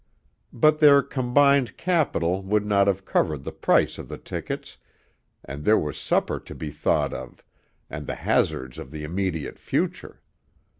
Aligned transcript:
But 0.51 0.79
their 0.79 1.03
combined 1.03 1.77
capital 1.77 2.41
would 2.41 2.65
not 2.65 2.87
have 2.87 3.05
covered 3.05 3.43
the 3.43 3.51
price 3.51 3.99
of 3.99 4.07
the 4.09 4.17
tickets, 4.17 4.79
and 5.45 5.63
there 5.63 5.77
was 5.77 5.95
supper 5.95 6.39
to 6.39 6.55
be 6.55 6.71
thought 6.71 7.13
of, 7.13 7.43
and 7.87 8.07
the 8.07 8.15
hazards 8.15 8.79
of 8.79 8.89
the 8.89 9.03
immediate 9.03 9.59
future. 9.59 10.19